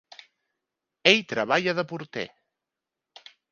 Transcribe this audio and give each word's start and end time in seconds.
Ell 1.11 1.21
treballa 1.35 1.77
de 1.81 1.85
porter. 1.93 2.25